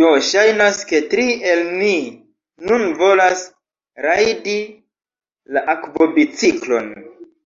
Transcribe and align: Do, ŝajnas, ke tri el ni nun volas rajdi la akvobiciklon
Do, 0.00 0.06
ŝajnas, 0.28 0.80
ke 0.92 1.00
tri 1.12 1.26
el 1.52 1.62
ni 1.76 1.92
nun 2.72 2.84
volas 3.04 3.46
rajdi 4.08 4.58
la 5.56 5.64
akvobiciklon 5.76 6.94